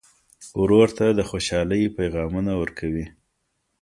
ورور 0.61 0.87
ته 0.97 1.05
د 1.17 1.19
خوشحالۍ 1.29 1.83
پیغامونه 1.97 2.51
ورکوې. 2.61 3.05